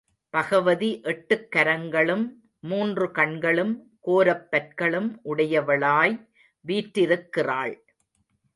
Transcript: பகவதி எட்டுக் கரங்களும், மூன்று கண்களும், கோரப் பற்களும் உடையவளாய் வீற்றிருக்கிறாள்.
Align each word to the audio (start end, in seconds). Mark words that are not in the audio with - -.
பகவதி 0.29 1.01
எட்டுக் 1.01 1.51
கரங்களும், 1.51 2.49
மூன்று 2.59 3.11
கண்களும், 3.11 3.97
கோரப் 3.99 4.51
பற்களும் 4.51 5.21
உடையவளாய் 5.25 6.27
வீற்றிருக்கிறாள். 6.67 7.77